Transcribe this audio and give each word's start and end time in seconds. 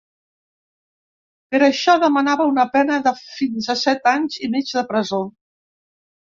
Per 1.55 1.59
això 1.67 1.95
demanava 2.05 2.49
una 2.53 2.67
pena 2.77 2.99
de 3.09 3.15
fins 3.21 3.71
a 3.77 3.79
set 3.85 4.13
anys 4.15 4.41
i 4.49 4.53
mig 4.57 4.75
de 4.81 4.87
presó. 4.93 5.25